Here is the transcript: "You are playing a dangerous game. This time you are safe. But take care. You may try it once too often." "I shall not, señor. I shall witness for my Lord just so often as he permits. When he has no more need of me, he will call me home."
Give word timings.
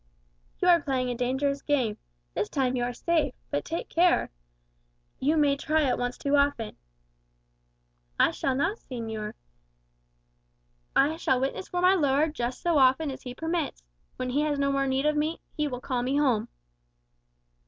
"You 0.59 0.67
are 0.67 0.81
playing 0.81 1.11
a 1.11 1.13
dangerous 1.15 1.61
game. 1.61 1.95
This 2.33 2.49
time 2.49 2.75
you 2.75 2.81
are 2.83 2.91
safe. 2.91 3.35
But 3.51 3.63
take 3.63 3.87
care. 3.87 4.31
You 5.19 5.37
may 5.37 5.55
try 5.55 5.87
it 5.87 5.99
once 5.99 6.17
too 6.17 6.35
often." 6.35 6.75
"I 8.19 8.31
shall 8.31 8.55
not, 8.55 8.79
señor. 8.79 9.33
I 10.95 11.17
shall 11.17 11.39
witness 11.39 11.67
for 11.67 11.81
my 11.81 11.93
Lord 11.93 12.33
just 12.33 12.63
so 12.63 12.79
often 12.79 13.11
as 13.11 13.21
he 13.21 13.35
permits. 13.35 13.83
When 14.15 14.31
he 14.31 14.41
has 14.41 14.57
no 14.57 14.71
more 14.71 14.87
need 14.87 15.05
of 15.05 15.15
me, 15.15 15.39
he 15.55 15.67
will 15.67 15.81
call 15.81 16.01
me 16.01 16.17
home." 16.17 16.47